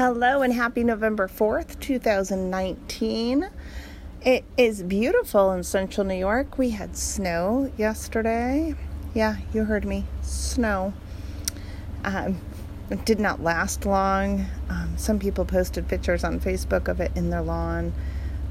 [0.00, 3.50] Hello and happy November 4th, 2019.
[4.22, 6.56] It is beautiful in central New York.
[6.56, 8.76] We had snow yesterday.
[9.12, 10.06] Yeah, you heard me.
[10.22, 10.94] Snow.
[12.02, 12.40] Um,
[12.88, 14.46] it did not last long.
[14.70, 17.92] Um, some people posted pictures on Facebook of it in their lawn.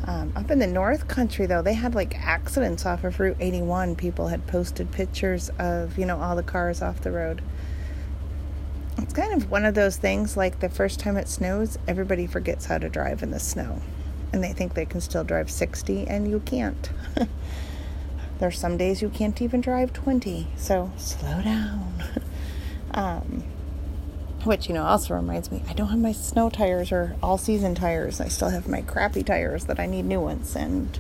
[0.06, 3.96] Um, up in the North Country, though, they had like accidents off of Route 81.
[3.96, 7.42] People had posted pictures of, you know, all the cars off the road
[9.04, 12.66] it's kind of one of those things like the first time it snows, everybody forgets
[12.66, 13.82] how to drive in the snow.
[14.32, 16.90] And they think they can still drive 60, and you can't.
[18.40, 22.04] There's some days you can't even drive 20, so slow down.
[22.94, 23.44] um,
[24.44, 27.76] which, you know, also reminds me I don't have my snow tires or all season
[27.76, 28.22] tires.
[28.22, 30.98] I still have my crappy tires that I need new ones, and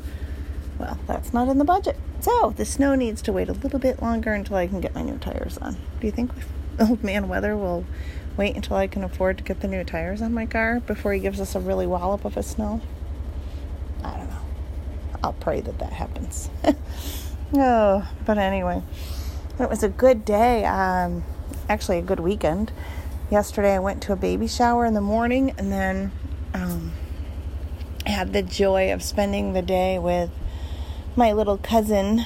[0.77, 1.97] well, that's not in the budget.
[2.19, 5.01] So the snow needs to wait a little bit longer until I can get my
[5.01, 5.77] new tires on.
[6.01, 6.31] Do you think
[6.89, 7.85] old man weather will
[8.37, 11.19] wait until I can afford to get the new tires on my car before he
[11.19, 12.81] gives us a really wallop of a snow.
[14.03, 14.41] I don't know.
[15.23, 16.49] I'll pray that that happens.
[17.53, 18.81] oh, but anyway,
[19.59, 20.63] it was a good day.
[20.63, 21.25] Um,
[21.67, 22.71] actually, a good weekend.
[23.29, 26.11] Yesterday, I went to a baby shower in the morning and then
[26.53, 26.93] um,
[28.05, 30.31] had the joy of spending the day with
[31.15, 32.25] my little cousin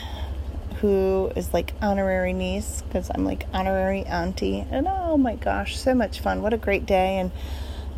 [0.83, 4.67] who is like honorary niece because I'm like honorary auntie.
[4.69, 6.41] And oh my gosh, so much fun.
[6.41, 7.19] What a great day.
[7.19, 7.31] And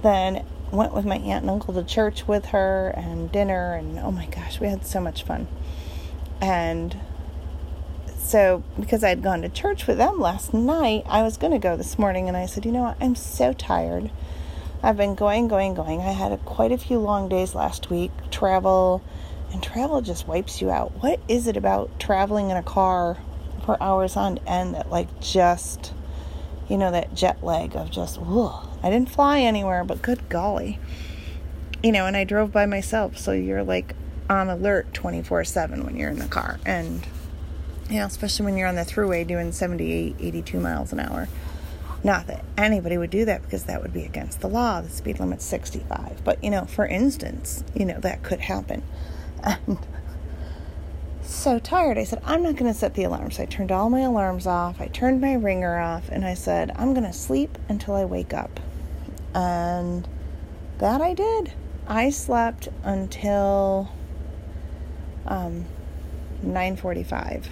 [0.03, 3.73] then went with my aunt and uncle to church with her and dinner.
[3.73, 5.47] And oh my gosh, we had so much fun.
[6.39, 6.95] And
[8.19, 11.59] so, because I had gone to church with them last night, I was going to
[11.59, 12.27] go this morning.
[12.27, 12.97] And I said, you know what?
[13.02, 14.11] I'm so tired.
[14.83, 16.02] I've been going, going, going.
[16.02, 19.02] I had a, quite a few long days last week, travel
[19.56, 21.02] and travel just wipes you out.
[21.02, 23.17] What is it about traveling in a car
[23.66, 25.94] for hours on end that, like, just,
[26.67, 28.67] you know, that jet lag of just, ugh.
[28.83, 30.78] I didn't fly anywhere, but good golly.
[31.81, 33.95] You know, and I drove by myself, so you're like
[34.30, 36.59] on alert 24 7 when you're in the car.
[36.66, 37.08] And,
[37.89, 41.30] you know, especially when you're on the thruway doing 78, 82 miles an hour.
[42.04, 44.82] Not that anybody would do that because that would be against the law.
[44.82, 46.26] The speed limit's 65.
[46.26, 48.83] But, you know, for instance, you know, that could happen
[49.45, 49.78] and
[51.22, 51.98] so tired.
[51.98, 53.32] I said, I'm not going to set the alarm.
[53.32, 54.82] So I turned all my alarms off.
[54.82, 58.33] I turned my ringer off and I said, I'm going to sleep until I wake
[58.33, 58.60] up.
[59.33, 60.08] And
[60.80, 61.54] that I did.
[61.88, 63.92] I slept until
[65.28, 65.66] um,
[66.44, 67.45] 9:45,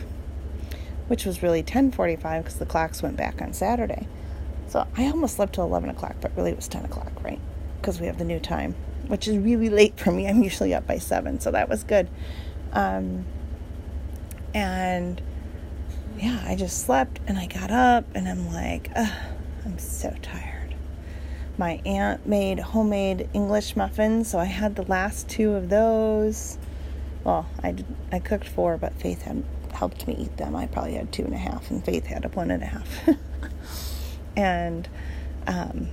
[1.08, 4.08] which was really 10:45 because the clocks went back on Saturday.
[4.68, 7.40] So I almost slept till 11 o'clock, but really it was 10 o'clock, right?
[7.80, 8.75] Because we have the new time
[9.08, 10.28] which is really late for me.
[10.28, 12.09] I'm usually up by seven, so that was good.
[12.72, 13.25] Um,
[14.53, 15.22] and
[16.18, 18.90] yeah, I just slept and I got up and I'm like,
[19.66, 20.75] I'm so tired.
[21.58, 26.58] My aunt made homemade English muffins, so I had the last two of those.
[27.24, 30.56] Well, I did, I cooked four, but Faith had helped me eat them.
[30.56, 33.09] I probably had two and a half, and Faith had a one and a half.
[34.36, 34.90] and
[35.46, 35.90] um,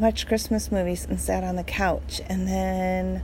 [0.00, 2.20] watched Christmas movies and sat on the couch.
[2.26, 3.22] And then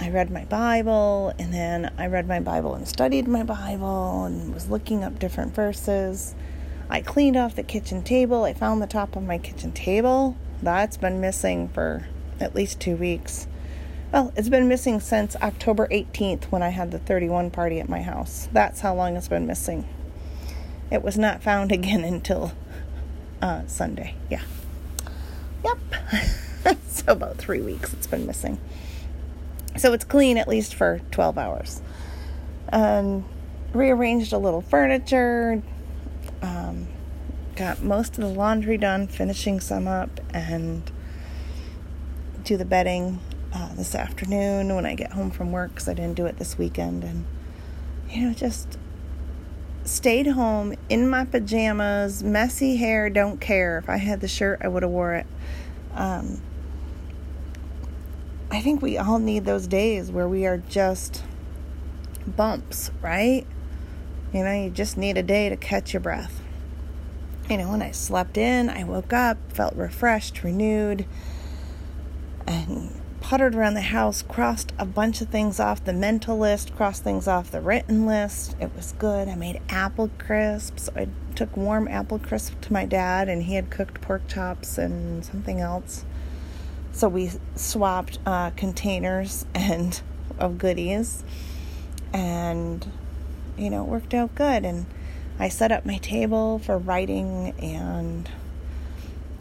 [0.00, 4.52] I read my Bible, and then I read my Bible and studied my Bible and
[4.52, 6.34] was looking up different verses.
[6.88, 8.44] I cleaned off the kitchen table.
[8.44, 10.36] I found the top of my kitchen table.
[10.60, 12.08] That's been missing for
[12.40, 13.46] at least two weeks.
[14.12, 18.02] Well, it's been missing since October 18th when I had the 31 party at my
[18.02, 18.48] house.
[18.52, 19.88] That's how long it's been missing.
[20.90, 22.52] It was not found again until
[23.40, 24.16] uh, Sunday.
[24.28, 24.42] Yeah.
[25.64, 26.78] Yep.
[26.88, 28.58] so about three weeks it's been missing.
[29.76, 31.80] So it's clean at least for 12 hours.
[32.68, 33.24] And
[33.72, 35.62] rearranged a little furniture.
[36.42, 36.88] Um,
[37.56, 40.90] got most of the laundry done, finishing some up, and
[42.44, 43.20] do the bedding
[43.52, 46.58] uh, this afternoon when I get home from work because I didn't do it this
[46.58, 47.04] weekend.
[47.04, 47.26] And,
[48.08, 48.78] you know, just
[49.90, 53.78] stayed home in my pajamas, messy hair, don't care.
[53.78, 55.26] If I had the shirt, I would have wore it.
[55.94, 56.40] Um,
[58.50, 61.24] I think we all need those days where we are just
[62.26, 63.46] bumps, right?
[64.32, 66.40] You know, you just need a day to catch your breath.
[67.48, 71.04] You know, when I slept in, I woke up, felt refreshed, renewed,
[72.46, 72.99] and
[73.30, 77.28] puttered around the house, crossed a bunch of things off the mental list, crossed things
[77.28, 78.56] off the written list.
[78.58, 79.28] It was good.
[79.28, 80.90] I made apple crisps.
[80.96, 81.06] I
[81.36, 85.60] took warm apple crisp to my dad, and he had cooked pork chops and something
[85.60, 86.04] else.
[86.90, 90.00] So we swapped uh, containers and
[90.40, 91.22] of goodies,
[92.12, 92.84] and
[93.56, 94.64] you know, it worked out good.
[94.64, 94.86] And
[95.38, 98.28] I set up my table for writing, and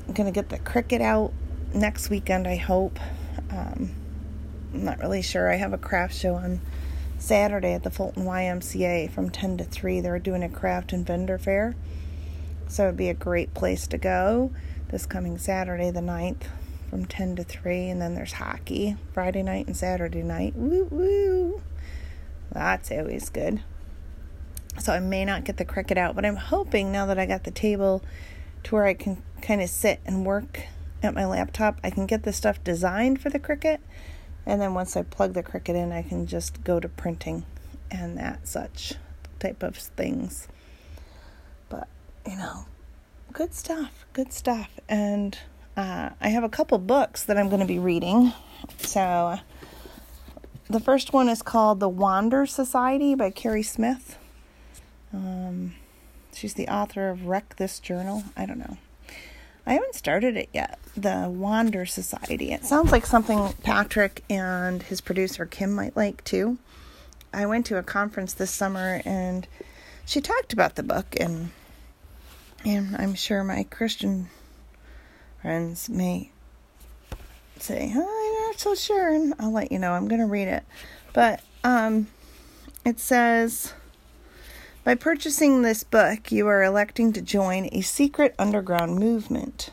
[0.07, 1.33] I'm gonna get the Cricut out
[1.74, 3.00] next weekend, I hope.
[3.50, 3.91] Um,
[4.74, 5.51] I'm not really sure.
[5.51, 6.62] I have a craft show on
[7.18, 10.01] Saturday at the Fulton YMCA from 10 to 3.
[10.01, 11.75] They're doing a craft and vendor fair.
[12.68, 14.51] So it'd be a great place to go
[14.89, 16.44] this coming Saturday, the 9th,
[16.89, 17.89] from 10 to 3.
[17.89, 20.56] And then there's hockey Friday night and Saturday night.
[20.56, 21.62] Woo woo!
[22.51, 23.62] That's always good.
[24.80, 27.44] So I may not get the Cricut out, but I'm hoping now that I got
[27.44, 28.01] the table
[28.63, 30.62] to where I can kind of sit and work
[31.01, 33.80] at my laptop, I can get the stuff designed for the Cricut.
[34.46, 37.46] And then once I plug the Cricut in, I can just go to printing
[37.92, 38.94] and that such
[39.40, 40.48] type of things.
[41.69, 41.88] But,
[42.28, 42.66] you know,
[43.31, 44.80] good stuff, good stuff.
[44.88, 45.38] And
[45.78, 48.34] uh, I have a couple books that I'm going to be reading.
[48.80, 49.40] So
[50.69, 54.18] the first one is called The Wander Society by Keri Smith.
[55.13, 55.75] Um,
[56.34, 58.24] she's the author of Wreck This Journal.
[58.36, 58.78] I don't know.
[59.66, 60.80] I haven't started it yet.
[61.01, 62.51] The Wander Society.
[62.51, 66.57] It sounds like something Patrick and his producer Kim might like too.
[67.34, 69.48] I went to a conference this summer and
[70.06, 71.51] she talked about the book and
[72.66, 74.30] and I'm sure my Christian
[75.42, 76.31] friends may
[77.57, 79.94] say, oh, I'm not so sure, and I'll let you know.
[79.94, 80.63] I'm going to read it.
[81.13, 82.07] But um,
[82.86, 83.74] it says
[84.84, 89.72] by purchasing this book, you are electing to join a secret underground movement.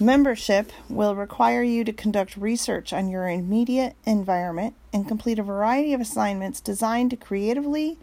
[0.00, 5.92] Membership will require you to conduct research on your immediate environment and complete a variety
[5.92, 7.98] of assignments designed to creatively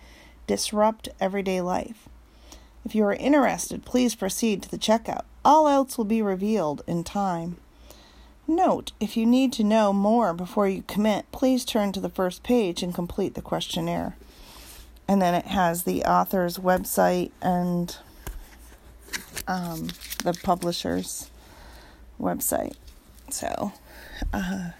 [0.45, 2.09] disrupt everyday life.
[2.83, 5.23] If you are interested, please proceed to the checkout.
[5.43, 7.57] All else will be revealed in time.
[8.47, 12.43] Note, if you need to know more before you commit, please turn to the first
[12.43, 14.15] page and complete the questionnaire
[15.07, 17.97] and then it has the author's website and
[19.47, 19.87] um,
[20.23, 21.29] the publisher's
[22.19, 22.75] website.
[23.29, 23.73] So,
[24.33, 24.71] uh,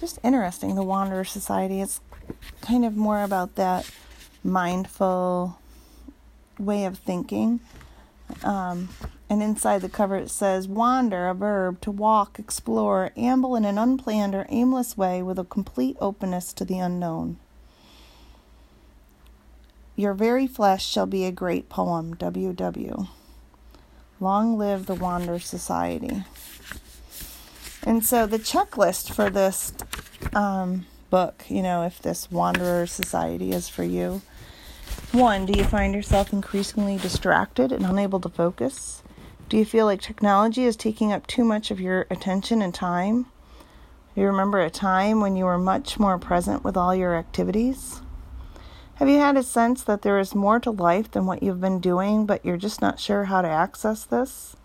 [0.00, 0.74] just interesting.
[0.74, 1.80] The Wanderer Society.
[1.80, 2.00] It's
[2.60, 3.90] kind of more about that
[4.44, 5.58] mindful
[6.58, 7.60] way of thinking.
[8.42, 8.88] Um,
[9.28, 13.78] and inside the cover it says wander, a verb, to walk, explore, amble in an
[13.78, 17.38] unplanned or aimless way with a complete openness to the unknown.
[19.96, 22.14] Your very flesh shall be a great poem.
[22.16, 23.06] W.W.
[24.18, 26.24] Long live the Wander Society.
[27.82, 29.74] And so the checklist for this
[30.34, 34.22] um, book, you know, if this Wanderer Society is for you.
[35.12, 39.02] One, do you find yourself increasingly distracted and unable to focus?
[39.48, 43.26] Do you feel like technology is taking up too much of your attention and time?
[44.14, 48.00] Do you remember a time when you were much more present with all your activities?
[48.96, 51.80] Have you had a sense that there is more to life than what you've been
[51.80, 54.56] doing, but you're just not sure how to access this?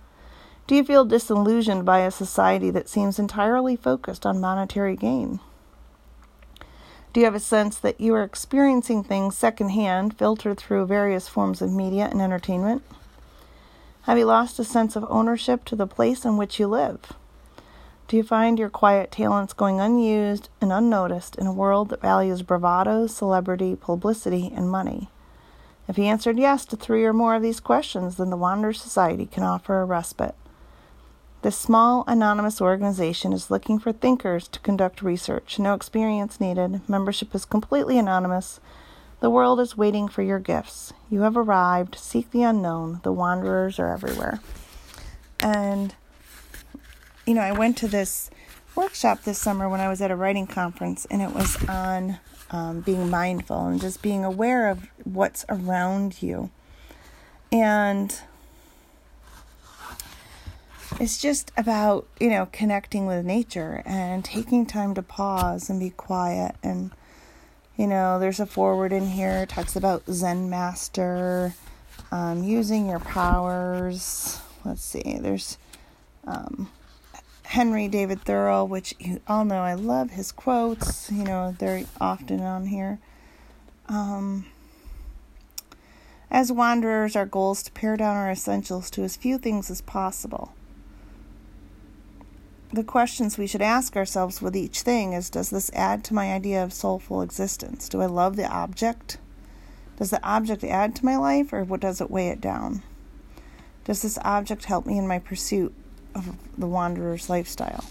[0.67, 5.41] Do you feel disillusioned by a society that seems entirely focused on monetary gain?
[7.11, 11.61] Do you have a sense that you are experiencing things secondhand, filtered through various forms
[11.61, 12.83] of media and entertainment?
[14.03, 17.01] Have you lost a sense of ownership to the place in which you live?
[18.07, 22.42] Do you find your quiet talents going unused and unnoticed in a world that values
[22.42, 25.09] bravado, celebrity, publicity, and money?
[25.88, 29.25] If he answered yes to three or more of these questions, then the Wanderer Society
[29.25, 30.36] can offer a respite.
[31.42, 35.58] This small, anonymous organization is looking for thinkers to conduct research.
[35.58, 36.88] No experience needed.
[36.88, 38.60] Membership is completely anonymous.
[39.22, 40.93] The world is waiting for your gifts.
[41.10, 41.96] You have arrived.
[41.96, 43.00] Seek the unknown.
[43.03, 44.39] The wanderers are everywhere.
[45.39, 45.96] And
[47.25, 48.29] you know, I went to this
[48.75, 52.81] workshop this summer when I was at a writing conference, and it was on um,
[52.81, 56.49] being mindful and just being aware of what's around you.
[57.51, 58.13] And
[60.99, 65.89] it's just about, you know, connecting with nature and taking time to pause and be
[65.89, 66.55] quiet.
[66.63, 66.91] And,
[67.77, 71.53] you know, there's a forward in here, talks about Zen Master,
[72.11, 74.39] um, using your powers.
[74.65, 75.57] Let's see, there's.
[76.25, 76.69] Um,
[77.51, 82.39] Henry David Thoreau, which you all know I love his quotes, you know, they're often
[82.39, 82.98] on here.
[83.89, 84.46] Um,
[86.29, 89.81] as wanderers, our goal is to pare down our essentials to as few things as
[89.81, 90.53] possible.
[92.72, 96.31] The questions we should ask ourselves with each thing is Does this add to my
[96.31, 97.89] idea of soulful existence?
[97.89, 99.17] Do I love the object?
[99.98, 102.81] Does the object add to my life, or what does it weigh it down?
[103.84, 105.75] Does this object help me in my pursuit
[106.15, 107.84] of the wanderer's lifestyle.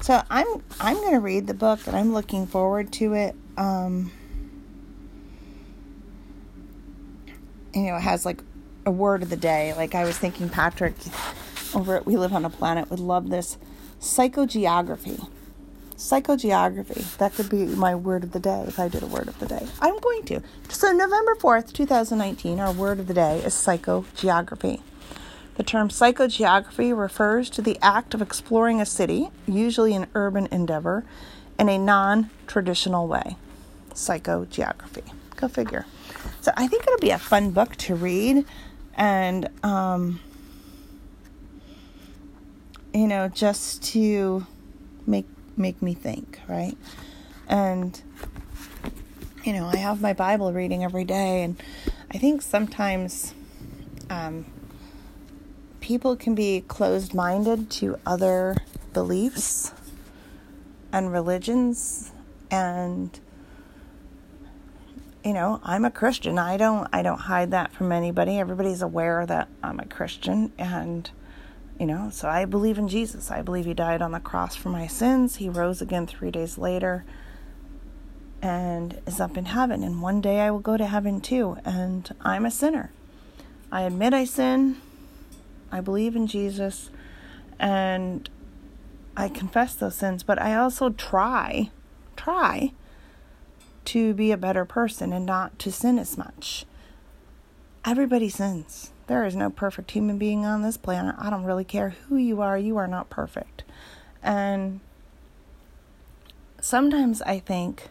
[0.00, 0.46] So I'm
[0.80, 3.34] I'm going to read the book and I'm looking forward to it.
[3.56, 4.12] Um,
[7.74, 8.42] you know, it has like
[8.86, 9.74] a word of the day.
[9.74, 10.94] Like I was thinking Patrick
[11.74, 13.56] over at We Live on a Planet would love this.
[14.00, 15.28] psychogeography.
[15.96, 17.16] Psychogeography.
[17.18, 19.46] That could be my word of the day if I did a word of the
[19.46, 19.66] day.
[19.80, 20.42] I'm going to.
[20.68, 24.80] So, November 4th, 2019, our word of the day is psychogeography.
[25.56, 31.04] The term psychogeography refers to the act of exploring a city, usually an urban endeavor,
[31.58, 33.36] in a non traditional way.
[33.92, 35.04] Psychogeography.
[35.36, 35.86] Go figure.
[36.40, 38.46] So, I think it'll be a fun book to read.
[38.94, 40.20] And, um,
[42.94, 44.46] you know, just to
[45.06, 46.76] make make me think, right?
[47.48, 48.00] And
[49.44, 51.60] you know, I have my Bible reading every day, and
[52.12, 53.34] I think sometimes
[54.08, 54.46] um,
[55.92, 58.56] people can be closed minded to other
[58.94, 59.74] beliefs
[60.90, 62.12] and religions
[62.50, 63.20] and
[65.22, 69.26] you know i'm a christian i don't i don't hide that from anybody everybody's aware
[69.26, 71.10] that i'm a christian and
[71.80, 73.32] you know, so I believe in Jesus.
[73.32, 75.36] I believe he died on the cross for my sins.
[75.36, 77.04] He rose again three days later
[78.40, 79.82] and is up in heaven.
[79.82, 81.56] And one day I will go to heaven too.
[81.64, 82.92] And I'm a sinner.
[83.72, 84.76] I admit I sin.
[85.72, 86.90] I believe in Jesus.
[87.58, 88.28] And
[89.16, 90.22] I confess those sins.
[90.22, 91.70] But I also try,
[92.16, 92.72] try
[93.86, 96.66] to be a better person and not to sin as much.
[97.84, 98.92] Everybody sins.
[99.08, 101.16] There is no perfect human being on this planet.
[101.18, 103.64] I don't really care who you are, you are not perfect.
[104.22, 104.80] And
[106.60, 107.88] sometimes I think,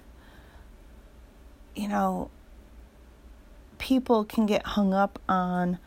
[1.75, 2.31] you know,
[3.77, 5.77] people can get hung up on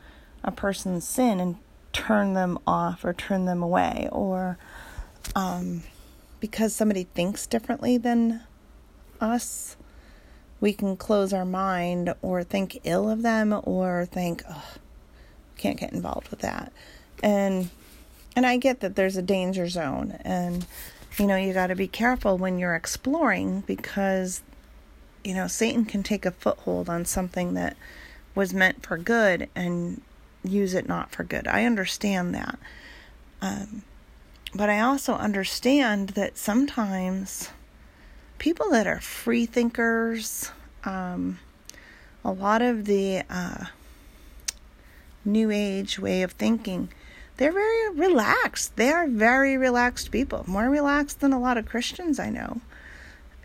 [0.43, 1.57] a person's sin and
[1.95, 4.59] turn them off or turn them away, or
[5.35, 5.83] um,
[6.41, 8.43] because somebody thinks differently than
[9.19, 9.77] us,
[10.61, 14.75] we can close our mind or think ill of them or think, oh,
[15.57, 16.73] can't get involved with that.
[17.23, 17.71] And
[18.37, 20.67] and I get that there's a danger zone and
[21.19, 24.43] you know, you got to be careful when you're exploring because
[25.23, 27.77] you know, Satan can take a foothold on something that
[28.35, 30.03] was meant for good and
[30.45, 31.49] use it not for good.
[31.49, 32.59] I understand that.
[33.41, 33.83] Um,
[34.55, 37.51] but I also understand that sometimes
[38.39, 40.53] people that are free thinkers,
[40.85, 41.39] um,
[42.25, 43.65] a lot of the uh,
[45.25, 46.89] new age way of thinking,
[47.37, 48.77] they're very relaxed.
[48.77, 52.61] They are very relaxed people, more relaxed than a lot of Christians I know.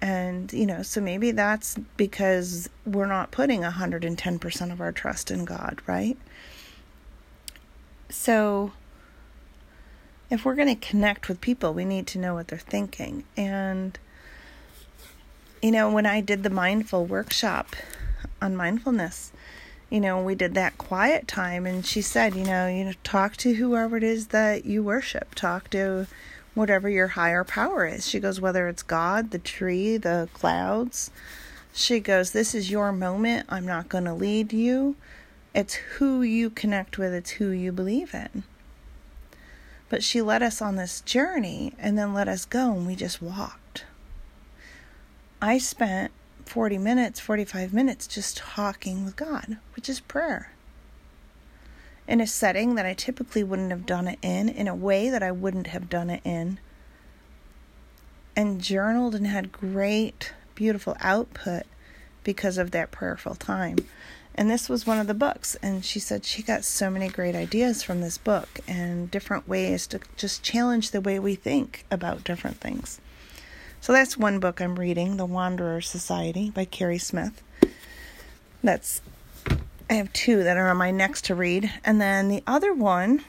[0.01, 5.43] And, you know, so maybe that's because we're not putting 110% of our trust in
[5.43, 6.17] God, right?
[8.09, 8.71] So,
[10.29, 13.23] if we're going to connect with people, we need to know what they're thinking.
[13.35, 13.97] And,
[15.61, 17.75] you know, when I did the mindful workshop
[18.41, 19.31] on mindfulness,
[19.89, 23.37] you know, we did that quiet time and she said, you know, you know, talk
[23.37, 25.33] to whoever it is that you worship.
[25.33, 26.05] Talk to
[26.53, 28.07] whatever your higher power is.
[28.07, 31.09] She goes, whether it's God, the tree, the clouds.
[31.73, 33.47] She goes, This is your moment.
[33.49, 34.95] I'm not going to lead you.
[35.53, 38.43] It's who you connect with, it's who you believe in.
[39.89, 43.21] But she led us on this journey and then let us go, and we just
[43.21, 43.85] walked.
[45.41, 46.11] I spent
[46.45, 50.51] 40 minutes, 45 minutes just talking with God, which is prayer.
[52.07, 55.23] In a setting that I typically wouldn't have done it in, in a way that
[55.23, 56.59] I wouldn't have done it in,
[58.35, 61.63] and journaled and had great, beautiful output
[62.23, 63.77] because of that prayerful time.
[64.39, 65.57] And this was one of the books.
[65.61, 69.85] And she said she got so many great ideas from this book and different ways
[69.87, 73.01] to just challenge the way we think about different things.
[73.81, 77.43] So that's one book I'm reading, The Wanderer Society by Keri Smith.
[78.63, 79.01] That's
[79.89, 81.73] I have two that are on my next to read.
[81.83, 83.25] And then the other one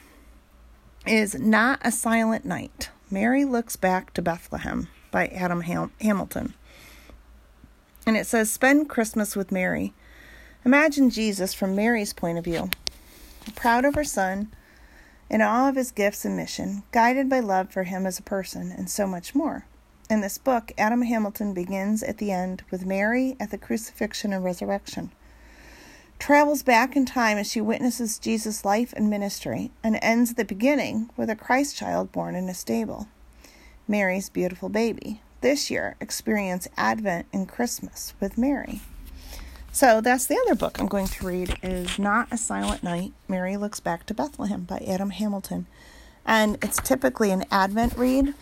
[1.05, 2.89] is Not a Silent Night.
[3.09, 6.53] Mary Looks Back to Bethlehem by Adam Ham- Hamilton.
[8.05, 9.91] And it says, Spend Christmas with Mary.
[10.63, 12.69] Imagine Jesus from Mary's point of view,
[13.55, 14.51] proud of her son,
[15.27, 18.71] in awe of his gifts and mission, guided by love for him as a person,
[18.71, 19.65] and so much more.
[20.07, 24.43] In this book, Adam Hamilton begins at the end with Mary at the crucifixion and
[24.43, 25.11] resurrection,
[26.19, 31.09] travels back in time as she witnesses Jesus' life and ministry, and ends the beginning
[31.17, 33.07] with a Christ child born in a stable.
[33.87, 35.23] Mary's beautiful baby.
[35.41, 38.81] This year, experience Advent and Christmas with Mary.
[39.71, 43.13] So that's the other book I'm going to read is Not a Silent Night.
[43.27, 45.65] Mary Looks Back to Bethlehem by Adam Hamilton.
[46.25, 48.33] And it's typically an Advent read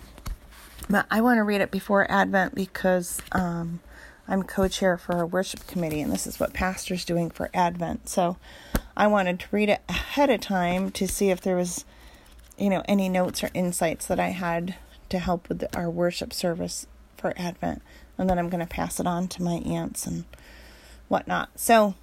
[0.89, 3.79] but I want to read it before Advent because um,
[4.27, 8.09] I'm co chair for our worship committee, and this is what Pastor's doing for Advent.
[8.09, 8.37] So
[8.97, 11.85] I wanted to read it ahead of time to see if there was,
[12.57, 14.75] you know, any notes or insights that I had
[15.09, 17.83] to help with our worship service for Advent.
[18.17, 20.25] And then I'm going to pass it on to my aunts and
[21.09, 21.59] whatnot.
[21.59, 21.95] So,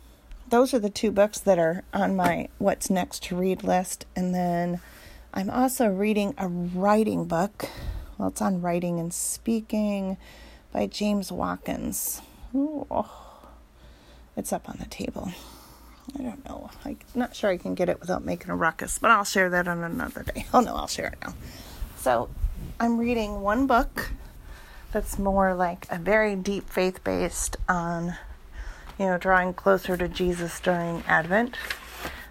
[0.48, 4.04] those are the two books that are on my what's next to read list.
[4.14, 4.80] And then
[5.32, 7.70] I'm also reading a writing book.
[8.18, 10.18] Well, it's on writing and speaking
[10.72, 12.20] by James Watkins.
[12.54, 13.48] Ooh, oh,
[14.36, 15.32] it's up on the table.
[16.18, 16.70] I don't know.
[16.84, 19.66] I'm not sure I can get it without making a ruckus, but I'll share that
[19.66, 20.46] on another day.
[20.54, 21.34] Oh no, I'll share it now.
[21.96, 22.28] So,
[22.78, 24.10] I'm reading one book
[24.92, 28.16] that's more like a very deep faith based on,
[28.98, 31.56] you know, drawing closer to Jesus during Advent.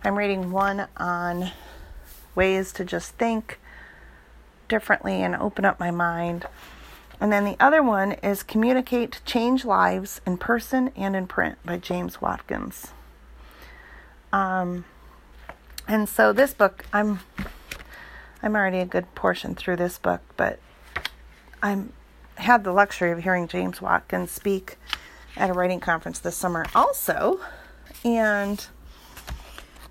[0.03, 1.51] I'm reading one on
[2.33, 3.59] ways to just think
[4.67, 6.45] differently and open up my mind.
[7.19, 11.57] And then the other one is Communicate to Change Lives in Person and in Print
[11.63, 12.91] by James Watkins.
[14.33, 14.85] Um,
[15.87, 17.19] and so this book, I'm
[18.43, 20.59] I'm already a good portion through this book, but
[21.63, 21.93] I'm
[22.35, 24.77] had the luxury of hearing James Watkins speak
[25.37, 27.39] at a writing conference this summer also.
[28.03, 28.65] And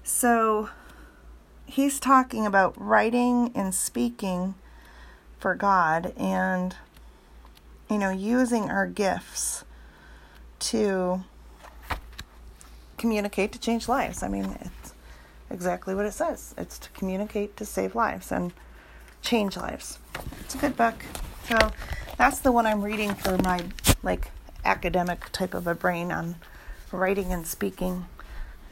[0.03, 0.71] so
[1.67, 4.55] he's talking about writing and speaking
[5.39, 6.77] for God and
[7.91, 9.65] you know using our gifts
[10.59, 11.23] to
[12.97, 14.23] communicate to change lives.
[14.23, 14.95] I mean, it's
[15.51, 16.55] exactly what it says.
[16.57, 18.53] It's to communicate to save lives and
[19.21, 19.99] change lives.
[20.41, 21.05] It's a good book.
[21.49, 21.73] So
[22.17, 23.61] that's the one I'm reading for my
[24.03, 24.31] like
[24.65, 26.37] academic type of a brain on
[26.93, 28.07] writing and speaking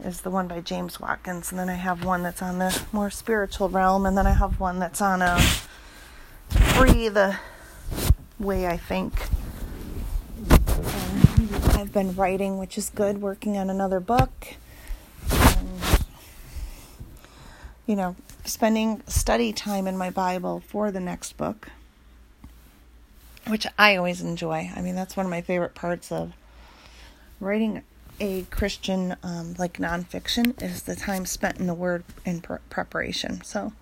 [0.02, 1.50] is the one by James Watkins.
[1.50, 4.58] And then I have one that's on the more spiritual realm and then I have
[4.58, 5.40] one that's on a
[6.50, 7.38] free the
[8.38, 9.28] way I think.
[11.74, 14.54] I've been writing, which is good, working on another book.
[15.30, 16.04] And,
[17.86, 21.68] you know, spending study time in my Bible for the next book,
[23.46, 24.70] which I always enjoy.
[24.74, 26.32] I mean, that's one of my favorite parts of
[27.40, 27.82] writing
[28.20, 33.42] a Christian, um, like nonfiction, is the time spent in the Word in preparation.
[33.42, 33.72] So,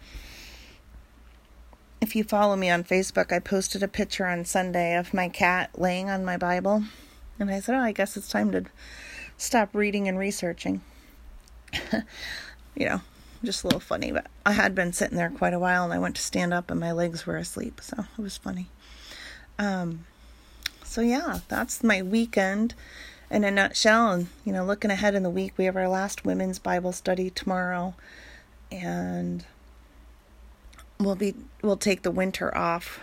[2.00, 5.70] if you follow me on Facebook, I posted a picture on Sunday of my cat
[5.78, 6.84] laying on my Bible
[7.38, 8.64] and I said, Oh, I guess it's time to
[9.36, 10.80] stop reading and researching.
[12.74, 13.00] you know,
[13.44, 15.98] just a little funny, but I had been sitting there quite a while and I
[15.98, 18.68] went to stand up and my legs were asleep, so it was funny.
[19.60, 20.06] Um,
[20.82, 22.74] so yeah, that's my weekend
[23.30, 24.10] in a nutshell.
[24.12, 27.28] And, you know, looking ahead in the week, we have our last women's Bible study
[27.28, 27.94] tomorrow
[28.72, 29.44] and
[30.98, 33.00] we'll be, we'll take the winter off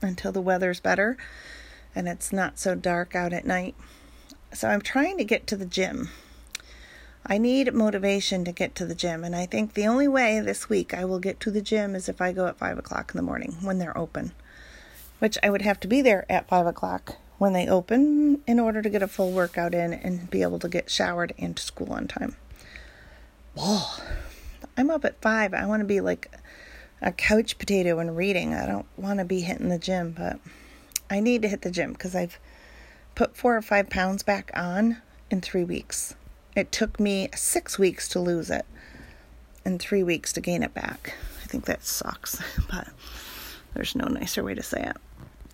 [0.00, 1.16] until the weather's better
[1.92, 3.74] and it's not so dark out at night.
[4.52, 6.10] So I'm trying to get to the gym.
[7.26, 10.68] I need motivation to get to the gym, and I think the only way this
[10.68, 13.16] week I will get to the gym is if I go at 5 o'clock in
[13.16, 14.30] the morning when they're open,
[15.18, 18.82] which I would have to be there at 5 o'clock when they open in order
[18.82, 21.92] to get a full workout in and be able to get showered and to school
[21.92, 22.36] on time.
[23.54, 24.02] Whoa,
[24.76, 25.54] I'm up at 5.
[25.54, 26.34] I want to be like
[27.02, 28.54] a couch potato and reading.
[28.54, 30.38] I don't want to be hitting the gym, but
[31.10, 32.38] I need to hit the gym because I've
[33.14, 36.14] put four or five pounds back on in three weeks.
[36.54, 38.66] It took me six weeks to lose it
[39.64, 41.14] and three weeks to gain it back.
[41.42, 42.88] I think that sucks, but
[43.76, 44.96] there's no nicer way to say it.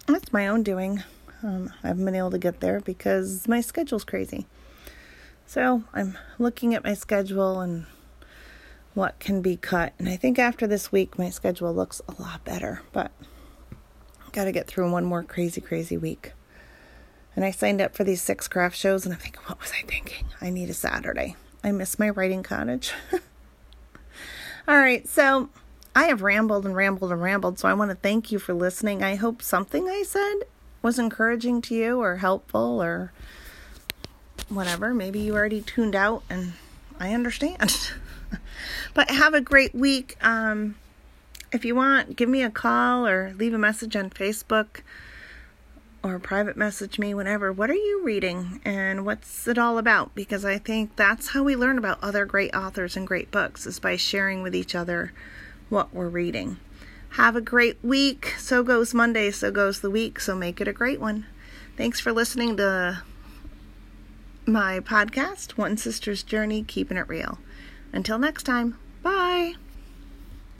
[0.06, 1.02] That's my own doing.
[1.42, 4.46] Um, I haven't been able to get there because my schedule's crazy.
[5.46, 7.86] So I'm looking at my schedule and
[8.94, 9.92] what can be cut.
[9.98, 12.82] And I think after this week, my schedule looks a lot better.
[12.92, 13.10] But
[14.32, 16.32] Got to get through one more crazy, crazy week.
[17.36, 19.86] And I signed up for these six craft shows, and I'm thinking, what was I
[19.86, 20.26] thinking?
[20.40, 21.36] I need a Saturday.
[21.62, 22.92] I miss my writing cottage.
[24.68, 25.50] All right, so
[25.94, 29.02] I have rambled and rambled and rambled, so I want to thank you for listening.
[29.02, 30.44] I hope something I said
[30.80, 33.12] was encouraging to you or helpful or
[34.48, 34.94] whatever.
[34.94, 36.54] Maybe you already tuned out, and
[36.98, 37.92] I understand.
[38.94, 40.16] but have a great week.
[40.22, 40.76] Um,
[41.52, 44.80] if you want, give me a call or leave a message on Facebook
[46.02, 47.52] or private message me whenever.
[47.52, 50.14] What are you reading and what's it all about?
[50.14, 53.78] Because I think that's how we learn about other great authors and great books is
[53.78, 55.12] by sharing with each other
[55.72, 56.58] what we're reading.
[57.12, 58.34] Have a great week.
[58.38, 61.26] So goes Monday, so goes the week, so make it a great one.
[61.76, 63.02] Thanks for listening to
[64.44, 67.38] my podcast, One Sister's Journey, Keeping It Real.
[67.92, 69.54] Until next time, bye.